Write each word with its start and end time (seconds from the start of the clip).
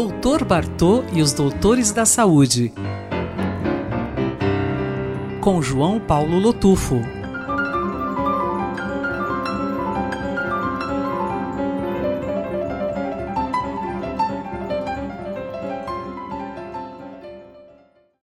Doutor 0.00 0.44
Bartô 0.44 1.02
e 1.12 1.20
os 1.20 1.32
Doutores 1.32 1.90
da 1.90 2.06
Saúde. 2.06 2.72
Com 5.40 5.60
João 5.60 5.98
Paulo 5.98 6.38
Lotufo. 6.38 7.17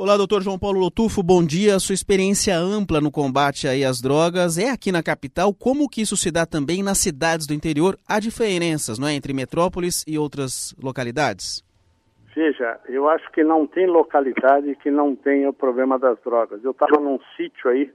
Olá, 0.00 0.16
doutor 0.16 0.40
João 0.42 0.56
Paulo 0.56 0.78
Lotufo, 0.78 1.24
bom 1.24 1.44
dia. 1.44 1.76
Sua 1.80 1.92
experiência 1.92 2.56
ampla 2.56 3.00
no 3.00 3.10
combate 3.10 3.66
aí 3.66 3.84
às 3.84 4.00
drogas 4.00 4.56
é 4.56 4.70
aqui 4.70 4.92
na 4.92 5.02
capital. 5.02 5.52
Como 5.52 5.88
que 5.88 6.02
isso 6.02 6.16
se 6.16 6.30
dá 6.30 6.46
também 6.46 6.84
nas 6.84 6.98
cidades 6.98 7.48
do 7.48 7.52
interior? 7.52 7.96
Há 8.08 8.20
diferenças, 8.20 8.96
não 8.96 9.08
é, 9.08 9.14
entre 9.14 9.34
metrópoles 9.34 10.04
e 10.06 10.16
outras 10.16 10.72
localidades? 10.80 11.64
Veja, 12.32 12.78
eu 12.88 13.08
acho 13.08 13.28
que 13.32 13.42
não 13.42 13.66
tem 13.66 13.88
localidade 13.88 14.76
que 14.76 14.88
não 14.88 15.16
tenha 15.16 15.50
o 15.50 15.52
problema 15.52 15.98
das 15.98 16.16
drogas. 16.22 16.62
Eu 16.62 16.70
estava 16.70 17.00
num 17.00 17.18
sítio 17.36 17.68
aí, 17.68 17.90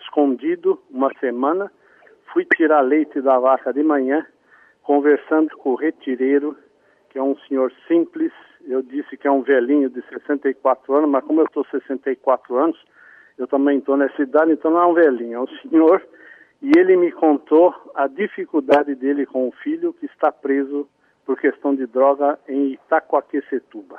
escondido, 0.00 0.82
uma 0.90 1.12
semana, 1.20 1.70
fui 2.32 2.44
tirar 2.56 2.80
leite 2.80 3.20
da 3.20 3.38
vaca 3.38 3.72
de 3.72 3.84
manhã, 3.84 4.26
conversando 4.82 5.56
com 5.56 5.70
o 5.70 5.76
retireiro, 5.76 6.58
que 7.10 7.18
é 7.18 7.22
um 7.22 7.36
senhor 7.46 7.72
simples, 7.86 8.32
eu 8.66 8.82
disse 8.82 9.16
que 9.16 9.26
é 9.26 9.30
um 9.30 9.42
velhinho 9.42 9.90
de 9.90 10.02
64 10.08 10.94
anos, 10.94 11.10
mas 11.10 11.24
como 11.24 11.40
eu 11.40 11.46
estou 11.46 11.64
64 11.66 12.56
anos, 12.56 12.78
eu 13.38 13.46
também 13.46 13.78
estou 13.78 13.96
nessa 13.96 14.22
idade, 14.22 14.52
então 14.52 14.70
não 14.70 14.80
é 14.80 14.86
um 14.86 14.94
velhinho, 14.94 15.34
é 15.34 15.40
um 15.40 15.48
senhor. 15.68 16.02
E 16.60 16.70
ele 16.78 16.96
me 16.96 17.10
contou 17.10 17.74
a 17.94 18.06
dificuldade 18.06 18.94
dele 18.94 19.26
com 19.26 19.48
o 19.48 19.52
filho 19.52 19.92
que 19.92 20.06
está 20.06 20.30
preso 20.30 20.88
por 21.24 21.38
questão 21.38 21.74
de 21.74 21.86
droga 21.86 22.38
em 22.48 22.72
Itacoaquecetuba. 22.72 23.98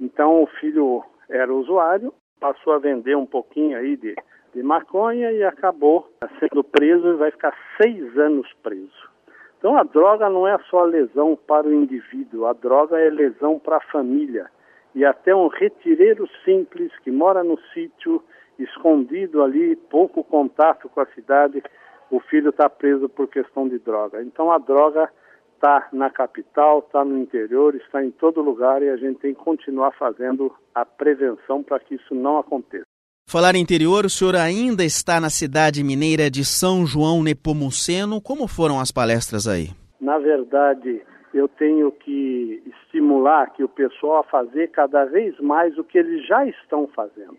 Então 0.00 0.42
o 0.42 0.46
filho 0.46 1.04
era 1.28 1.52
usuário, 1.52 2.12
passou 2.40 2.72
a 2.72 2.78
vender 2.78 3.16
um 3.16 3.26
pouquinho 3.26 3.76
aí 3.76 3.96
de, 3.96 4.14
de 4.54 4.62
maconha 4.62 5.32
e 5.32 5.42
acabou 5.44 6.10
sendo 6.38 6.64
preso 6.64 7.08
e 7.08 7.16
vai 7.16 7.30
ficar 7.30 7.54
seis 7.80 8.16
anos 8.16 8.50
preso. 8.62 9.17
Então 9.58 9.76
a 9.76 9.82
droga 9.82 10.30
não 10.30 10.46
é 10.46 10.56
só 10.70 10.84
lesão 10.84 11.36
para 11.36 11.66
o 11.66 11.74
indivíduo, 11.74 12.46
a 12.46 12.52
droga 12.52 12.98
é 12.98 13.10
lesão 13.10 13.58
para 13.58 13.78
a 13.78 13.92
família. 13.92 14.48
E 14.94 15.04
até 15.04 15.34
um 15.34 15.48
retireiro 15.48 16.28
simples 16.44 16.96
que 17.00 17.10
mora 17.10 17.42
no 17.42 17.58
sítio, 17.72 18.22
escondido 18.58 19.42
ali, 19.42 19.76
pouco 19.76 20.22
contato 20.22 20.88
com 20.88 21.00
a 21.00 21.06
cidade, 21.06 21.62
o 22.10 22.20
filho 22.20 22.50
está 22.50 22.68
preso 22.68 23.08
por 23.08 23.28
questão 23.28 23.68
de 23.68 23.78
droga. 23.78 24.22
Então 24.22 24.50
a 24.50 24.58
droga 24.58 25.10
está 25.54 25.88
na 25.92 26.08
capital, 26.08 26.78
está 26.78 27.04
no 27.04 27.18
interior, 27.18 27.74
está 27.74 28.02
em 28.02 28.12
todo 28.12 28.40
lugar 28.40 28.80
e 28.82 28.88
a 28.88 28.96
gente 28.96 29.18
tem 29.18 29.34
que 29.34 29.42
continuar 29.42 29.90
fazendo 29.92 30.54
a 30.72 30.84
prevenção 30.84 31.64
para 31.64 31.80
que 31.80 31.96
isso 31.96 32.14
não 32.14 32.38
aconteça. 32.38 32.86
Falar 33.30 33.54
interior, 33.56 34.06
o 34.06 34.08
senhor 34.08 34.34
ainda 34.34 34.82
está 34.82 35.20
na 35.20 35.28
cidade 35.28 35.84
mineira 35.84 36.30
de 36.30 36.46
São 36.46 36.86
João 36.86 37.22
Nepomuceno. 37.22 38.22
Como 38.22 38.48
foram 38.48 38.80
as 38.80 38.90
palestras 38.90 39.46
aí? 39.46 39.68
Na 40.00 40.18
verdade, 40.18 41.02
eu 41.34 41.46
tenho 41.46 41.92
que 41.92 42.62
estimular 42.64 43.42
aqui 43.42 43.62
o 43.62 43.68
pessoal 43.68 44.20
a 44.20 44.24
fazer 44.24 44.68
cada 44.68 45.04
vez 45.04 45.38
mais 45.40 45.76
o 45.76 45.84
que 45.84 45.98
eles 45.98 46.26
já 46.26 46.46
estão 46.46 46.88
fazendo. 46.96 47.36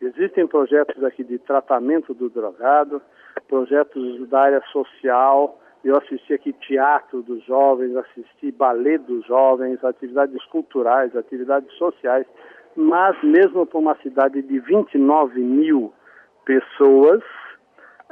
Existem 0.00 0.44
projetos 0.44 1.04
aqui 1.04 1.22
de 1.22 1.38
tratamento 1.38 2.12
do 2.12 2.28
drogado, 2.28 3.00
projetos 3.46 4.28
da 4.28 4.40
área 4.40 4.62
social. 4.72 5.56
Eu 5.84 5.98
assisti 5.98 6.34
aqui 6.34 6.52
teatro 6.52 7.22
dos 7.22 7.44
jovens, 7.44 7.94
assisti 7.94 8.50
balé 8.50 8.98
dos 8.98 9.24
jovens, 9.24 9.84
atividades 9.84 10.44
culturais, 10.46 11.14
atividades 11.14 11.72
sociais 11.74 12.26
mas 12.76 13.20
mesmo 13.22 13.66
para 13.66 13.78
uma 13.78 13.96
cidade 13.96 14.42
de 14.42 14.58
29 14.58 15.40
mil 15.40 15.92
pessoas, 16.44 17.22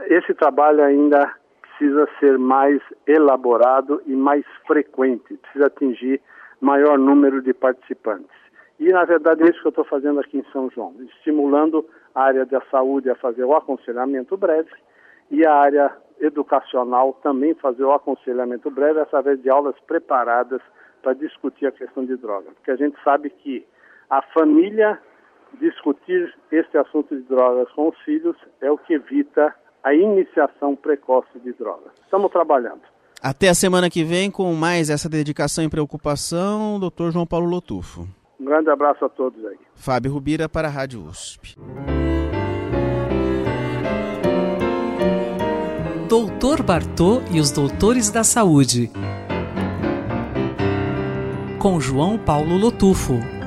esse 0.06 0.34
trabalho 0.34 0.82
ainda 0.82 1.34
precisa 1.62 2.08
ser 2.18 2.38
mais 2.38 2.80
elaborado 3.06 4.02
e 4.06 4.12
mais 4.14 4.44
frequente, 4.66 5.36
precisa 5.36 5.66
atingir 5.66 6.20
maior 6.60 6.98
número 6.98 7.40
de 7.40 7.54
participantes. 7.54 8.40
E, 8.78 8.88
na 8.88 9.04
verdade, 9.04 9.42
é 9.42 9.46
isso 9.46 9.60
que 9.60 9.66
eu 9.66 9.70
estou 9.70 9.84
fazendo 9.84 10.20
aqui 10.20 10.38
em 10.38 10.52
São 10.52 10.70
João, 10.70 10.94
estimulando 11.00 11.86
a 12.14 12.22
área 12.22 12.46
da 12.46 12.60
saúde 12.70 13.10
a 13.10 13.14
fazer 13.14 13.44
o 13.44 13.54
aconselhamento 13.54 14.36
breve 14.36 14.70
e 15.30 15.46
a 15.46 15.54
área 15.54 15.92
educacional 16.20 17.14
também 17.22 17.54
fazer 17.54 17.84
o 17.84 17.92
aconselhamento 17.92 18.70
breve 18.70 19.00
através 19.00 19.40
de 19.42 19.48
aulas 19.48 19.78
preparadas 19.86 20.60
para 21.02 21.14
discutir 21.14 21.66
a 21.66 21.72
questão 21.72 22.04
de 22.04 22.16
droga. 22.16 22.50
Porque 22.52 22.70
a 22.70 22.76
gente 22.76 22.96
sabe 23.02 23.30
que 23.30 23.66
a 24.10 24.20
família 24.34 24.98
discutir 25.60 26.34
este 26.50 26.76
assunto 26.76 27.16
de 27.16 27.22
drogas 27.22 27.70
com 27.72 27.88
os 27.88 27.98
filhos 28.00 28.36
é 28.60 28.70
o 28.70 28.76
que 28.76 28.94
evita 28.94 29.54
a 29.82 29.94
iniciação 29.94 30.76
precoce 30.76 31.38
de 31.42 31.52
drogas. 31.52 31.92
Estamos 32.04 32.30
trabalhando. 32.30 32.82
Até 33.22 33.48
a 33.48 33.54
semana 33.54 33.88
que 33.88 34.02
vem 34.02 34.30
com 34.30 34.52
mais 34.54 34.90
essa 34.90 35.08
dedicação 35.08 35.64
e 35.64 35.68
preocupação, 35.68 36.78
doutor 36.80 37.12
João 37.12 37.26
Paulo 37.26 37.48
Lotufo. 37.48 38.06
Um 38.38 38.44
grande 38.44 38.70
abraço 38.70 39.04
a 39.04 39.08
todos 39.08 39.44
aí. 39.44 39.58
Fábio 39.74 40.12
Rubira 40.12 40.48
para 40.48 40.68
a 40.68 40.70
Rádio 40.70 41.02
USP. 41.02 41.56
Doutor 46.08 46.62
Bartô 46.62 47.20
e 47.30 47.38
os 47.38 47.52
Doutores 47.52 48.10
da 48.10 48.24
Saúde. 48.24 48.90
Com 51.58 51.78
João 51.78 52.18
Paulo 52.18 52.56
Lotufo. 52.56 53.39